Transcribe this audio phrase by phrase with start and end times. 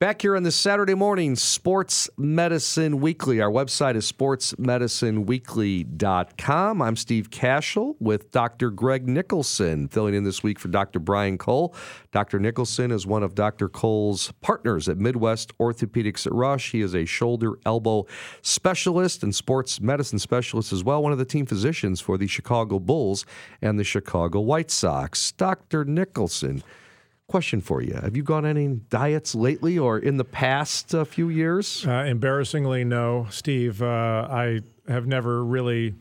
[0.00, 3.40] Back here on this Saturday morning, Sports Medicine Weekly.
[3.40, 6.82] Our website is sportsmedicineweekly.com.
[6.82, 8.72] I'm Steve Kashul with Dr.
[8.72, 10.98] Greg Nicholson, filling in this week for Dr.
[10.98, 11.76] Brian Cole.
[12.10, 12.40] Dr.
[12.40, 13.68] Nicholson is one of Dr.
[13.68, 16.72] Cole's partners at Midwest Orthopedics at Rush.
[16.72, 18.06] He is a shoulder elbow
[18.42, 22.80] specialist and sports medicine specialist as well, one of the team physicians for the Chicago
[22.80, 23.24] Bulls
[23.62, 25.30] and the Chicago White Sox.
[25.30, 25.84] Dr.
[25.84, 26.64] Nicholson,
[27.26, 31.30] Question for you: Have you gone any diets lately or in the past uh, few
[31.30, 31.86] years?
[31.86, 33.80] Uh, embarrassingly, no, Steve.
[33.80, 35.94] Uh, I have never really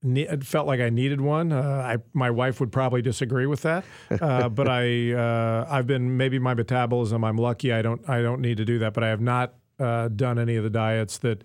[0.00, 1.50] ne- felt like I needed one.
[1.50, 3.84] Uh, I, my wife would probably disagree with that,
[4.20, 7.24] uh, but I uh, I've been maybe my metabolism.
[7.24, 7.72] I'm lucky.
[7.72, 10.62] I don't I don't need to do that, but I have not done any of
[10.62, 11.42] the diets that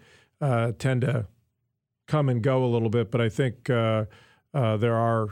[0.77, 1.25] tend to
[2.05, 3.09] come and go a little bit.
[3.09, 4.07] But I think there
[4.53, 5.29] are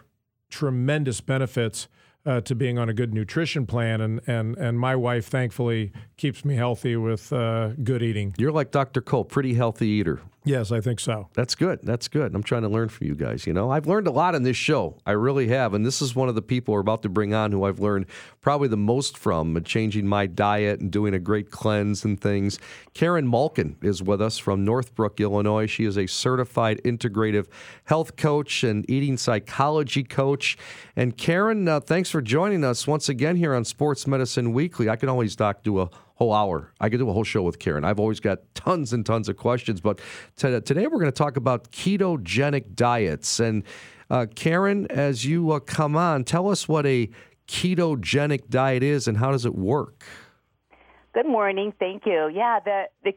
[0.49, 1.87] tremendous benefits
[2.27, 6.43] uh, to being on a good nutrition plan, and and and my wife thankfully keeps
[6.43, 8.35] me healthy with uh, good eating.
[8.37, 9.01] You're like Dr.
[9.01, 10.19] Cole, pretty healthy eater.
[10.47, 11.27] Yes, I think so.
[11.33, 11.79] That's good.
[11.83, 12.33] That's good.
[12.33, 13.45] I'm trying to learn from you guys.
[13.45, 14.97] You know, I've learned a lot in this show.
[15.05, 15.73] I really have.
[15.73, 18.05] And this is one of the people we're about to bring on who I've learned
[18.39, 22.59] probably the most from, uh, changing my diet and doing a great cleanse and things.
[22.93, 25.67] Karen Malkin is with us from Northbrook, Illinois.
[25.67, 27.47] She is a certified integrative
[27.83, 30.57] health coach and eating psychology coach.
[30.95, 34.87] And Karen, uh, thanks for joining us once again here on Sports Medicine Weekly.
[34.87, 36.73] I can always, Doc, do a whole hour.
[36.79, 37.85] I could do a whole show with Karen.
[37.85, 39.99] I've always got tons and tons of questions, but
[40.35, 43.39] t- today we're going to talk about ketogenic diets.
[43.39, 43.63] And
[44.09, 47.09] uh, Karen, as you uh, come on, tell us what a
[47.47, 50.03] ketogenic diet is and how does it work?
[51.13, 51.71] Good morning.
[51.77, 52.31] Thank you.
[52.33, 53.13] Yeah, the, the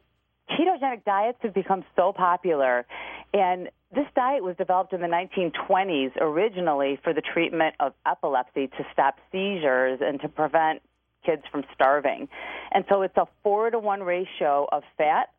[0.50, 2.84] ketogenic diets have become so popular.
[3.32, 8.86] And this diet was developed in the 1920s originally for the treatment of epilepsy to
[8.92, 10.82] stop seizures and to prevent
[11.24, 12.28] kids from starving.
[12.72, 15.30] And so it's a four to one ratio of fat,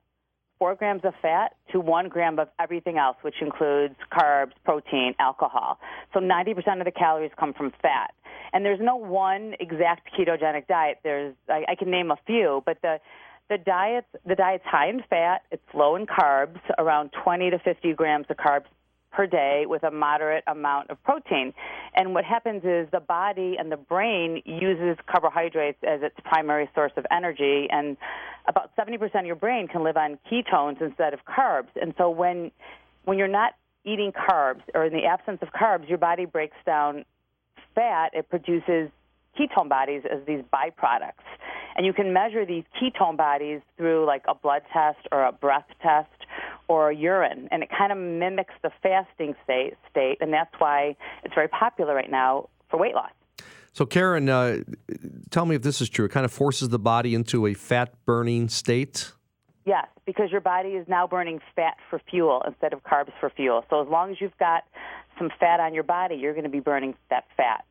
[0.60, 5.80] four grams of fat to one gram of everything else, which includes carbs, protein, alcohol.
[6.14, 8.14] So 90% of the calories come from fat.
[8.53, 11.00] And there's no one exact ketogenic diet.
[11.03, 13.00] There's I, I can name a few, but the
[13.50, 17.94] the diet's the diet's high in fat, it's low in carbs, around 20 to 50
[17.94, 18.66] grams of carbs
[19.11, 21.53] per day with a moderate amount of protein.
[21.95, 26.94] And what happens is the body and the brain uses carbohydrates as its primary source
[26.97, 27.97] of energy, and
[28.47, 31.69] about 70% of your brain can live on ketones instead of carbs.
[31.81, 32.51] And so when
[33.03, 37.03] when you're not eating carbs or in the absence of carbs, your body breaks down
[37.73, 38.11] fat.
[38.13, 38.89] It produces
[39.39, 41.25] ketone bodies as these byproducts.
[41.75, 45.67] And you can measure these ketone bodies through like a blood test or a breath
[45.81, 46.09] test
[46.72, 50.96] or urine, and it kind of mimics the fasting state, state, and that's why
[51.26, 53.12] it's very popular right now for weight loss.
[53.74, 54.59] So, Karen, uh,
[55.32, 56.06] tell me if this is true.
[56.06, 59.12] It kind of forces the body into a fat burning state?
[59.66, 63.66] Yes, because your body is now burning fat for fuel instead of carbs for fuel.
[63.70, 64.64] So, as long as you've got
[65.18, 67.66] some fat on your body, you're going to be burning that fat.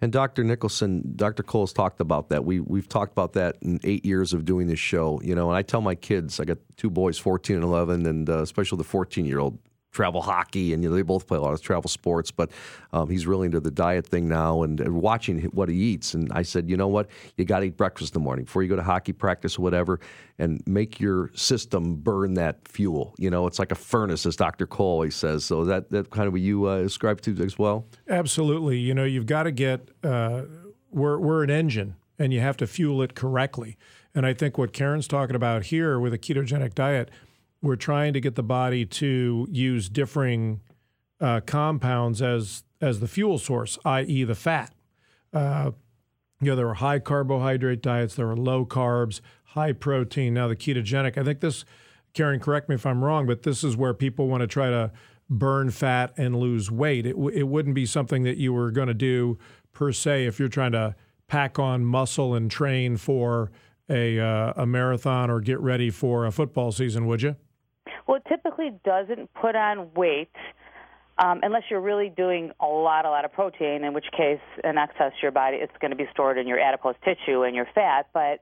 [0.00, 0.44] And Dr.
[0.44, 1.42] Nicholson, Dr.
[1.42, 2.44] Cole's talked about that.
[2.44, 5.20] We we've talked about that in eight years of doing this show.
[5.22, 8.28] You know, and I tell my kids, I got two boys, fourteen and eleven, and
[8.28, 9.58] uh, especially the fourteen year old
[9.96, 12.30] travel hockey, and you know, they both play a lot of travel sports.
[12.30, 12.50] But
[12.92, 16.12] um, he's really into the diet thing now and, and, watching what he eats.
[16.14, 18.62] And I said, you know what, you got to eat breakfast in the morning before
[18.62, 19.98] you go to hockey practice or whatever,
[20.38, 23.14] and make your system burn that fuel.
[23.18, 24.66] You know, it's like a furnace, as Dr.
[24.66, 25.44] Cole always says.
[25.44, 27.86] So that that kind of what you uh, ascribe to as well.
[28.08, 28.78] Absolutely.
[28.78, 29.88] You know, you've got to get.
[30.04, 30.42] Uh,
[30.90, 33.76] we're we're an engine, and you have to fuel it correctly.
[34.14, 37.10] And I think what Karen's talking about here with a ketogenic diet
[37.62, 40.60] we're trying to get the body to use differing
[41.20, 44.74] uh, compounds as as the fuel source, i.e., the fat.
[45.32, 45.70] Uh,
[46.40, 50.34] you know, there are high carbohydrate diets, there are low carbs, high protein.
[50.34, 51.64] Now, the ketogenic, I think this,
[52.12, 54.92] Karen, correct me if I'm wrong, but this is where people want to try to
[55.30, 57.06] burn fat and lose weight.
[57.06, 59.38] It, w- it wouldn't be something that you were going to do
[59.72, 60.94] per se if you're trying to
[61.26, 63.50] pack on muscle and train for
[63.88, 67.36] a, uh, a marathon or get ready for a football season, would you?
[68.06, 70.30] Well, it typically doesn't put on weight
[71.18, 74.76] um, unless you're really doing a lot, a lot of protein, in which case, in
[74.76, 78.08] excess your body, it's going to be stored in your adipose tissue and your fat.
[78.12, 78.40] But,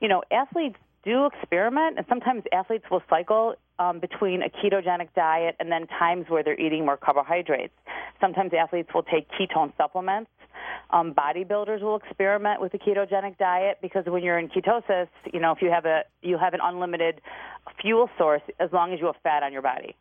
[0.00, 5.54] you know, athletes do experiment, and sometimes athletes will cycle um, between a ketogenic diet
[5.60, 7.74] and then times where they're eating more carbohydrates.
[8.20, 10.30] Sometimes athletes will take ketone supplements.
[10.90, 15.52] Um, bodybuilders will experiment with a ketogenic diet because when you're in ketosis, you know,
[15.52, 17.20] if you have a you have an unlimited
[17.80, 19.96] fuel source as long as you have fat on your body.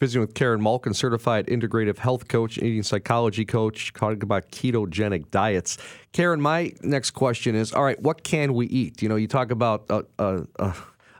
[0.00, 5.78] Visiting with Karen Malkin, certified integrative health coach, eating psychology coach, talking about ketogenic diets.
[6.12, 9.02] Karen, my next question is: All right, what can we eat?
[9.02, 9.88] You know, you talk about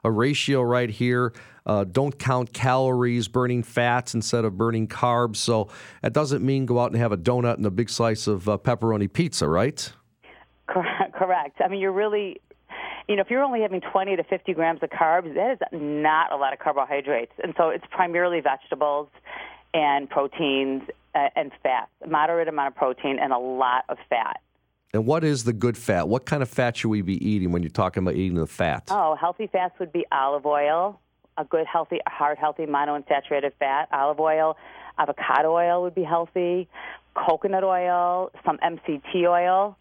[0.04, 1.32] a ratio right here.
[1.66, 5.36] Uh, don't count calories, burning fats instead of burning carbs.
[5.36, 5.68] So
[6.02, 8.58] that doesn't mean go out and have a donut and a big slice of uh,
[8.58, 9.90] pepperoni pizza, right?
[10.66, 11.60] Correct.
[11.64, 12.40] I mean, you're really
[13.08, 16.32] you know, if you're only having 20 to 50 grams of carbs, that is not
[16.32, 17.32] a lot of carbohydrates.
[17.42, 19.08] And so it's primarily vegetables
[19.74, 20.82] and proteins
[21.14, 24.40] uh, and fats, a moderate amount of protein and a lot of fat.
[24.94, 26.08] And what is the good fat?
[26.08, 28.84] What kind of fat should we be eating when you're talking about eating the fat?
[28.92, 31.00] Oh, healthy fats would be olive oil,
[31.36, 34.56] a good healthy, heart healthy monounsaturated fat, olive oil.
[34.96, 36.68] Avocado oil would be healthy,
[37.16, 39.76] coconut oil, some MCT oil,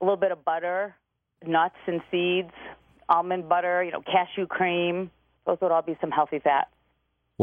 [0.00, 0.94] a little bit of butter,
[1.46, 2.52] nuts and seeds,
[3.10, 5.10] almond butter, you know, cashew cream.
[5.44, 6.70] Those would all be some healthy fats.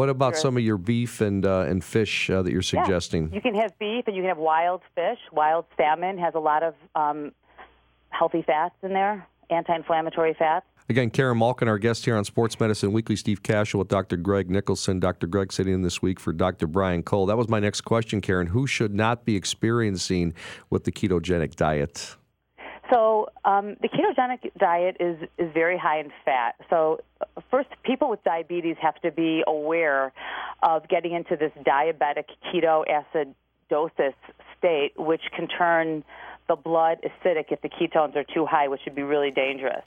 [0.01, 3.27] What about some of your beef and uh, and fish uh, that you're suggesting?
[3.27, 3.35] Yeah.
[3.35, 5.19] You can have beef and you can have wild fish.
[5.31, 7.33] Wild salmon has a lot of um,
[8.09, 10.65] healthy fats in there, anti-inflammatory fats.
[10.89, 14.17] Again, Karen Malkin, our guest here on Sports Medicine Weekly, Steve Kashul with Dr.
[14.17, 14.99] Greg Nicholson.
[14.99, 15.27] Dr.
[15.27, 16.65] Greg sitting in this week for Dr.
[16.65, 17.27] Brian Cole.
[17.27, 18.47] That was my next question, Karen.
[18.47, 20.33] Who should not be experiencing
[20.71, 22.15] with the ketogenic diet?
[22.91, 26.55] So um, the ketogenic diet is is very high in fat.
[26.71, 27.01] So
[27.49, 30.13] first, people with diabetes have to be aware
[30.63, 34.13] of getting into this diabetic ketoacidosis
[34.57, 36.03] state, which can turn
[36.47, 39.83] the blood acidic if the ketones are too high, which would be really dangerous.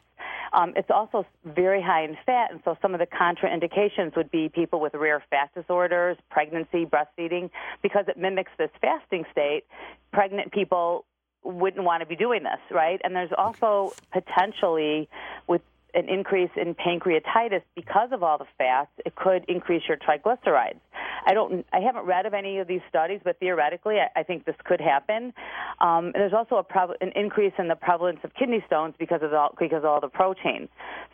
[0.52, 4.48] Um, it's also very high in fat, and so some of the contraindications would be
[4.48, 7.50] people with rare fat disorders, pregnancy, breastfeeding,
[7.82, 9.64] because it mimics this fasting state.
[10.12, 11.04] Pregnant people
[11.42, 13.00] wouldn't want to be doing this, right?
[13.04, 15.08] And there's also potentially
[15.46, 15.60] with
[15.94, 20.80] an increase in pancreatitis because of all the fats, it could increase your triglycerides.
[21.26, 24.44] I don't, I haven't read of any of these studies, but theoretically, I, I think
[24.44, 25.32] this could happen.
[25.80, 26.64] Um, there's also a
[27.00, 30.08] an increase in the prevalence of kidney stones because of all, because of all the
[30.08, 30.68] protein.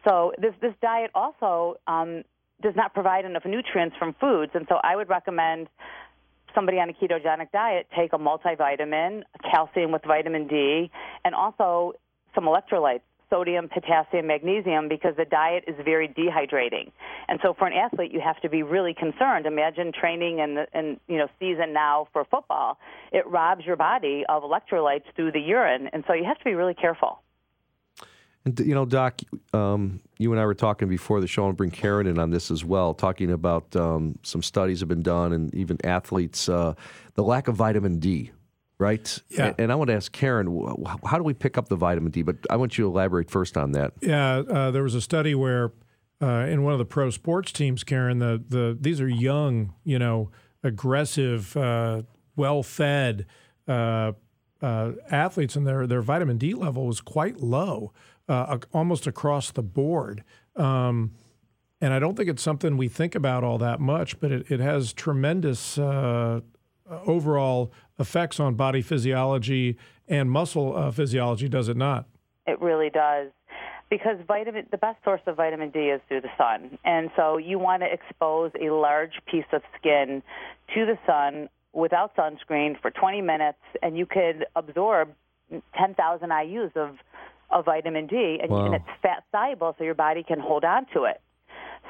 [0.08, 2.24] So this this diet also um,
[2.62, 5.68] does not provide enough nutrients from foods, and so I would recommend
[6.54, 10.90] somebody on a ketogenic diet take a multivitamin, calcium with vitamin D,
[11.24, 11.94] and also
[12.34, 16.90] some electrolytes sodium, potassium, magnesium because the diet is very dehydrating.
[17.28, 19.46] And so for an athlete, you have to be really concerned.
[19.46, 22.78] Imagine training in the in, you know season now for football.
[23.12, 26.54] It robs your body of electrolytes through the urine, and so you have to be
[26.54, 27.22] really careful.
[28.44, 29.20] And you know, Doc,
[29.52, 32.50] um, you and I were talking before the show, and bring Karen in on this
[32.50, 36.74] as well, talking about um, some studies have been done, and even athletes, uh,
[37.14, 38.32] the lack of vitamin D,
[38.80, 39.18] right?
[39.28, 39.52] Yeah.
[39.58, 40.66] And, I want to ask Karen,
[41.04, 42.22] how do we pick up the vitamin D?
[42.22, 43.92] But I want you to elaborate first on that.
[44.00, 45.72] Yeah, uh, there was a study where
[46.20, 49.98] uh, in one of the pro sports teams, Karen, the the these are young, you
[49.98, 50.30] know,
[50.64, 52.02] aggressive, uh,
[52.36, 53.26] well fed.
[53.68, 54.12] Uh,
[54.62, 57.92] uh, athletes and their their vitamin D level was quite low
[58.28, 60.22] uh, almost across the board.
[60.56, 61.12] Um,
[61.80, 64.60] and I don't think it's something we think about all that much, but it, it
[64.60, 66.40] has tremendous uh,
[67.06, 69.76] overall effects on body physiology
[70.08, 72.06] and muscle uh, physiology, does it not?
[72.46, 73.28] It really does.
[73.88, 76.78] Because vitamin, the best source of vitamin D is through the sun.
[76.84, 80.22] And so you want to expose a large piece of skin
[80.74, 85.10] to the sun without sunscreen for 20 minutes, and you could absorb
[85.76, 86.96] 10,000 IUs of
[87.50, 88.66] of vitamin D, and, wow.
[88.66, 91.20] and it's fat soluble, so your body can hold on to it.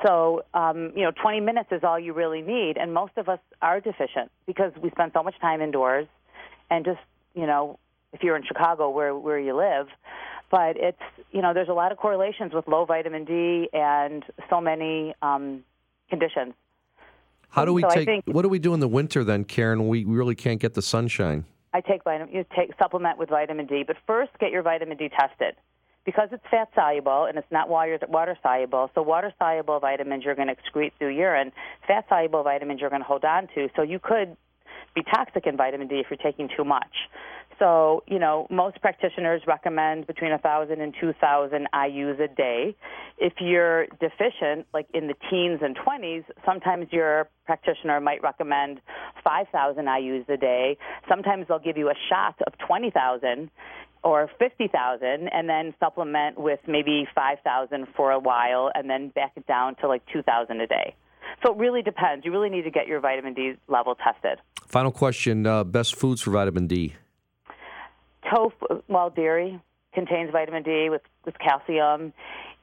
[0.05, 3.39] So, um, you know, 20 minutes is all you really need, and most of us
[3.61, 6.07] are deficient because we spend so much time indoors,
[6.71, 7.01] and just
[7.35, 7.79] you know,
[8.13, 9.89] if you're in Chicago, where where you live,
[10.51, 11.01] but it's
[11.33, 15.65] you know, there's a lot of correlations with low vitamin D and so many um,
[16.09, 16.55] conditions.
[17.51, 18.07] How do we so take?
[18.07, 19.89] Think, what do we do in the winter then, Karen?
[19.89, 21.45] We really can't get the sunshine.
[21.75, 22.35] I take vitamin.
[22.35, 25.57] You take supplement with vitamin D, but first get your vitamin D tested
[26.05, 28.91] because it's fat soluble and it's not water water soluble.
[28.95, 31.53] So water soluble vitamins you're going to excrete through urine.
[31.87, 33.69] Fat soluble vitamins you're going to hold on to.
[33.77, 34.37] So you could
[34.95, 36.95] be toxic in vitamin D if you're taking too much.
[37.61, 42.75] So, you know, most practitioners recommend between 1,000 and 2,000 IUs a day.
[43.19, 48.81] If you're deficient, like in the teens and 20s, sometimes your practitioner might recommend
[49.23, 50.79] 5,000 IUs a day.
[51.07, 53.51] Sometimes they'll give you a shot of 20,000
[54.03, 59.47] or 50,000 and then supplement with maybe 5,000 for a while and then back it
[59.47, 60.95] down to like 2,000 a day.
[61.45, 62.25] So it really depends.
[62.25, 64.39] You really need to get your vitamin D level tested.
[64.67, 66.95] Final question uh, best foods for vitamin D?
[68.29, 69.61] tofu, well, dairy
[69.95, 72.13] contains vitamin D with, with calcium,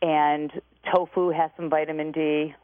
[0.02, 0.52] and
[0.94, 2.56] tofu has some vitamin D.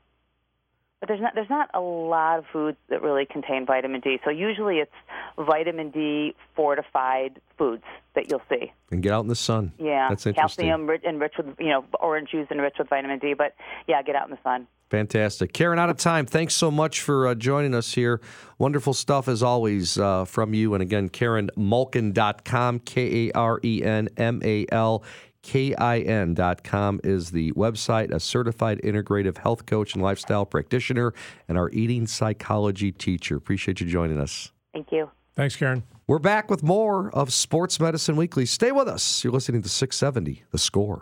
[1.03, 4.21] but there's not there's not a lot of foods that really contain vitamin D.
[4.23, 4.93] So usually it's
[5.37, 7.83] vitamin D fortified foods
[8.15, 8.71] that you'll see.
[8.89, 9.73] And get out in the sun.
[9.77, 10.67] Yeah, That's interesting.
[10.67, 13.33] calcium rich, enriched with you know orange juice enriched with vitamin D.
[13.33, 13.53] But
[13.85, 14.65] yeah, get out in the sun.
[14.91, 15.51] Fantastic.
[15.51, 16.25] Karen, out of time.
[16.25, 18.21] Thanks so much for uh, joining us here.
[18.57, 20.73] Wonderful stuff as always uh, from you.
[20.73, 25.03] And again, KarenMalkin.com, K A R E N M A L
[25.43, 31.13] KIN.com is the website, a certified integrative health coach and lifestyle practitioner,
[31.47, 33.35] and our eating psychology teacher.
[33.35, 34.51] Appreciate you joining us.
[34.73, 35.11] Thank you.
[35.35, 35.83] Thanks, Karen.
[36.07, 38.45] We're back with more of Sports Medicine Weekly.
[38.45, 39.23] Stay with us.
[39.23, 41.01] You're listening to 670, The Score.